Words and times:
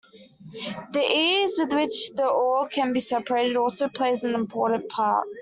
The 0.93 0.99
ease 0.99 1.59
with 1.59 1.75
which 1.75 2.09
the 2.15 2.25
ore 2.25 2.67
can 2.67 2.91
be 2.91 2.99
separated 2.99 3.55
also 3.55 3.87
plays 3.87 4.23
an 4.23 4.33
important 4.33 4.89
part. 4.89 5.27